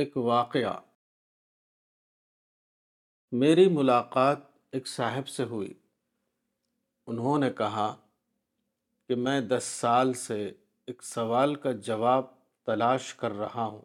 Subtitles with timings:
[0.00, 0.80] ایک واقعہ۔
[3.32, 4.38] میری ملاقات
[4.72, 5.74] ایک صاحب سے ہوئی۔
[7.06, 7.96] انہوں نے کہا
[9.08, 10.52] کہ میں دس سال سے
[10.86, 12.24] ایک سوال کا جواب
[12.64, 13.80] تلاش کر رہا ہوں،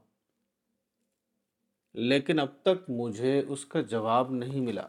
[1.93, 4.87] لیکن اب تک مجھے اس کا جواب نہیں ملا۔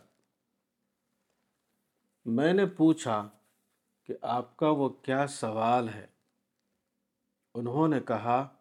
[2.27, 3.29] میں نے پوچھا
[4.05, 6.07] کہ آپ کا وہ کیا سوال ہے؟
[7.55, 8.56] انہوں نے کہا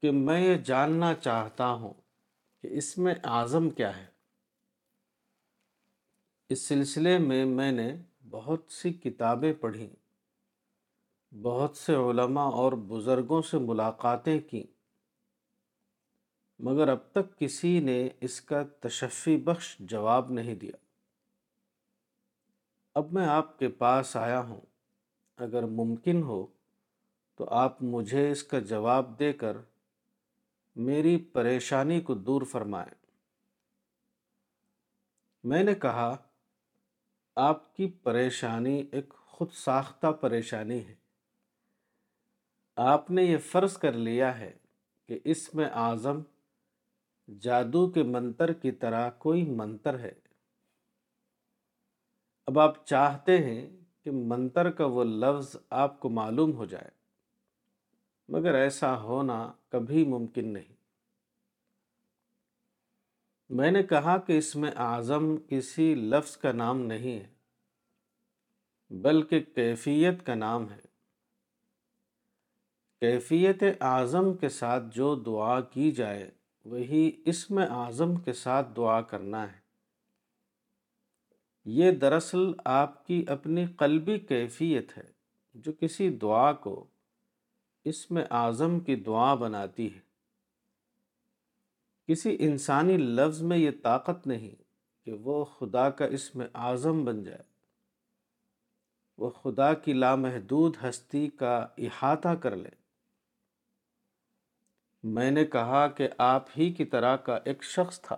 [0.00, 1.94] کہ میں یہ جاننا چاہتا ہوں
[2.62, 4.06] کہ اس میں اعظم کیا ہے۔
[6.48, 7.96] اس سلسلے میں میں نے
[8.30, 9.88] بہت سی کتابیں پڑھیں
[11.42, 14.64] بہت سے علماء اور بزرگوں سے ملاقاتیں کیں،
[16.58, 20.76] مگر اب تک کسی نے اس کا تشفی بخش جواب نہیں دیا۔
[22.94, 24.60] اب میں آپ کے پاس آیا ہوں،
[25.36, 26.46] اگر ممکن ہو
[27.36, 29.56] تو آپ مجھے اس کا جواب دے کر
[30.74, 33.06] میری پریشانی کو دور فرمائیں۔
[35.42, 36.16] میں نے کہا،
[37.36, 40.94] آپ کی پریشانی ایک خود ساختہ پریشانی ہے۔
[42.76, 44.58] آپ نے یہ فرض کر لیا ہے
[45.08, 46.22] کہ اس میں اعظم
[47.40, 50.12] جادو کے منتر کی طرح کوئی منتر ہے۔
[52.46, 56.99] اب آپ چاہتے ہیں کہ منتر کا وہ لفظ آپ کو معلوم ہو جائے۔
[58.30, 60.74] مگر ایسا ہونا کبھی ممکن نہیں۔
[63.48, 67.28] میں نے کہا کہ اس میں اعظم کسی لفظ کا نام نہیں ہے،
[68.90, 70.80] بلکہ کیفیت کا نام ہے۔
[73.00, 76.30] کیفیت اعظم کے ساتھ جو دعا کی جائے،
[76.64, 79.60] وہی اس میں اعظم کے ساتھ دعا کرنا ہے۔
[81.64, 85.10] یہ دراصل آپ کی اپنی قلبی کیفیت ہے،
[85.54, 86.86] جو کسی دعا کو
[87.84, 90.00] اس میں اعظم کی دعا بناتی ہے۔
[92.08, 94.62] کسی انسانی لفظ میں یہ طاقت نہیں
[95.04, 97.42] کہ وہ خدا کا اس میں اعظم بن جائے۔
[99.18, 102.70] وہ خدا کی لامحدود ہستی کا احاطہ کر لے۔
[105.02, 108.16] میں نے کہا کہ آپ ہی کی طرح کا ایک شخص تھا۔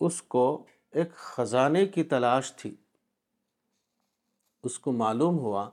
[0.00, 2.74] اس کو ایک خزانے کی تلاش تھی۔
[4.62, 5.70] اس کو معلوم ہوا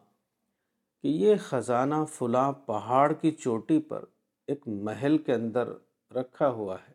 [1.01, 4.05] کہ یہ خزانہ فلاں پہاڑ کی چوٹی پر
[4.47, 5.67] ایک محل کے اندر
[6.15, 6.93] رکھا ہوا ہے۔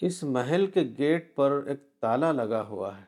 [0.00, 3.04] اس محل کے گیٹ پر ایک تالا لگا ہوا ہے۔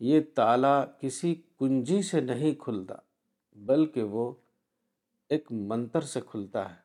[0.00, 2.94] یہ تالا کسی کنجی سے نہیں کھلتا،
[3.52, 4.32] بلکہ وہ
[5.28, 6.80] ایک منتر سے کھلتا ہے۔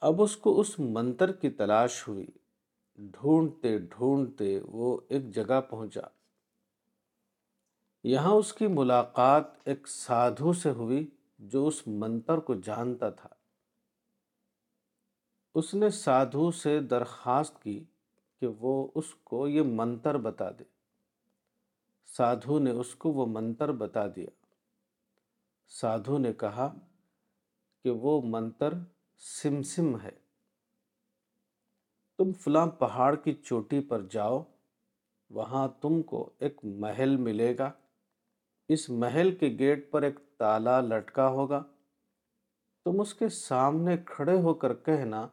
[0.00, 2.26] اب اس کو اس منتر کی تلاش ہوئی۔
[2.96, 6.00] ڈھونڈتے ڈھونڈتے وہ ایک جگہ پہنچا۔
[8.04, 13.28] یہاں اس کی ملاقات ایک سادھو سے ہوئی جو اس منتر کو جانتا تھا۔
[15.54, 17.84] اس نے سادھو سے درخواست کی
[18.40, 20.64] کہ وہ اس کو یہ منتر بتا دے۔
[22.06, 24.26] سادھو نے اس کو وہ منتر بتا دیا۔
[25.68, 26.74] سادھو نے کہا
[27.82, 28.74] کہ وہ منتر
[29.18, 30.10] سم سم ہے۔
[32.18, 34.42] تم فلاں پہاڑ کی چوٹی پر جاؤ،
[35.30, 37.72] وہاں تم کو ایک محل ملے گا۔
[38.68, 41.62] اس محل کے گیٹ پر ایک تالا لٹکا ہوگا۔
[42.84, 45.28] تم اس کے سامنے کھڑے ہو کر کہنا،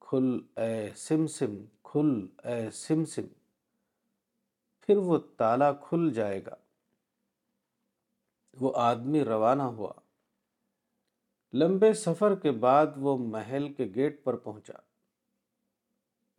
[0.00, 3.22] کھل اے سم سم کھل اے سم سم
[4.80, 6.54] پھر وہ تالا کھل جائے گا۔
[8.60, 9.92] وہ آدمی روانہ ہوا۔
[11.52, 14.78] لمبے سفر کے بعد وہ محل کے گیٹ پر پہنچا۔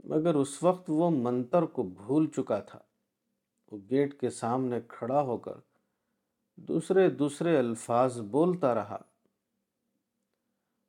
[0.04, 2.80] مگر اس وقت وہ منتر کو بھول چکا تھا۔
[3.72, 5.54] وہ گیٹ کے سامنے کھڑا ہو کر
[6.58, 8.98] دوسرے دوسرے الفاظ بولتا رہا۔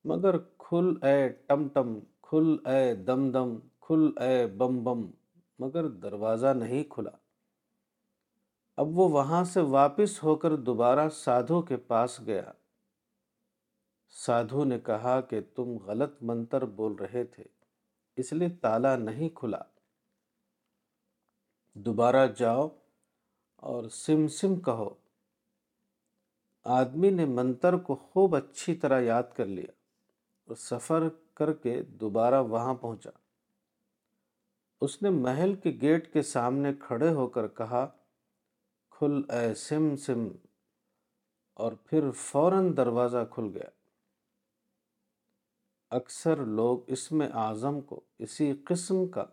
[0.05, 5.11] مگر کھل اے ٹم ٹم، کھل اے دم دم، کھل اے بم بم،
[5.59, 7.11] مگر دروازہ نہیں کھلا۔
[8.77, 12.53] اب وہ وہاں سے واپس ہو کر دوبارہ سادھو کے پاس گیا۔
[14.09, 17.45] سادھو نے کہا کہ تم غلط منتر بول رہے تھے،
[18.17, 19.59] اس لیے تالا نہیں کھلا۔
[21.75, 22.69] دوبارہ جاؤ
[23.57, 25.02] اور سم سم کہو۔
[26.65, 29.73] آدمی نے منتر کو خوب اچھی طرح یاد کر لیا
[30.47, 33.11] اور سفر کر کے دوبارہ وہاں پہنچا۔
[34.81, 37.87] اس نے محل کے گیٹ کے سامنے کھڑے ہو کر کہا،
[38.91, 40.29] کھل اے سم سم
[41.55, 43.69] اور پھر فوراً دروازہ کھل گیا۔
[45.91, 49.25] اکثر لوگ اس میں اعظم کو اسی قسم کا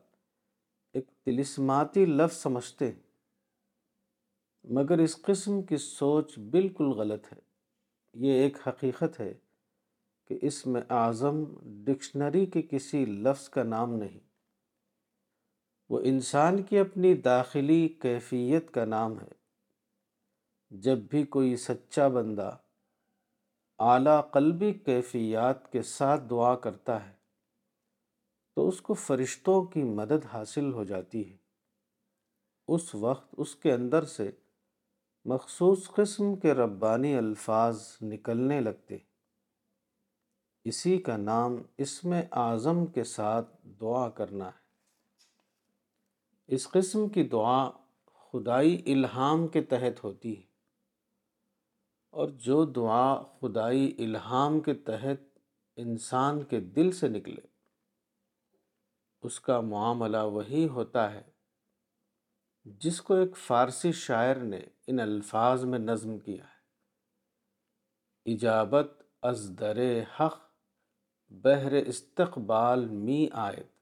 [0.94, 3.09] ایک تلسماتی لفظ سمجھتے ہیں۔
[4.69, 7.38] مگر اس قسم کی سوچ بالکل غلط ہے۔
[8.13, 9.33] یہ ایک حقیقت ہے
[10.25, 14.19] کہ اس میں اعظم ڈکشنری کے کسی لفظ کا نام نہیں۔
[15.89, 19.31] وہ انسان کی اپنی داخلی کیفیت کا نام ہے۔
[20.69, 22.57] جب بھی کوئی سچا بندہ
[23.80, 27.13] اعلیٰ قلبی کیفیات کے ساتھ دعا کرتا ہے
[28.56, 31.38] تو اس کو فرشتوں کی مدد حاصل ہو جاتی ہے۔
[32.68, 34.31] اس وقت اس کے اندر سے
[35.25, 38.98] مخصوص قسم کے ربانی الفاظ نکلنے لگتے۔
[40.63, 44.69] اسی کا نام اسم اعظم کے ساتھ دعا کرنا ہے۔
[46.48, 47.71] اس قسم کی دعا
[48.06, 50.44] خدائی الہام کے تحت ہوتی ہے۔
[52.10, 55.39] اور جو دعا خدائی الہام کے تحت
[55.75, 57.42] انسان کے دل سے نکلے،
[59.22, 61.38] اس کا معاملہ وہی ہوتا ہے
[62.66, 66.60] جس کو ایک فارسی شاعر نے ان الفاظ میں نظم کیا ہے۔
[68.34, 68.88] اجابت
[69.22, 69.78] از در
[70.20, 70.52] حق
[71.30, 73.80] بہر استقبال می آیت۔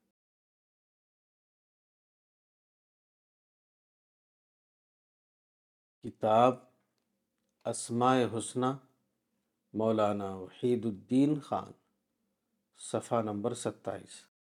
[6.03, 6.55] کتاب
[7.63, 8.65] اسماء حسنہ،
[9.73, 11.71] مولانا وحید الدین خان،
[12.77, 14.36] صفحہ نمبر ستائیس۔